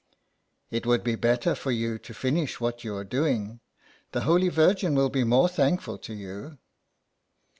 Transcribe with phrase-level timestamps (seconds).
[0.71, 3.59] ''It would be better for you to finish what you are doing;
[4.13, 6.57] the Holy Virgin will be more thankful to you."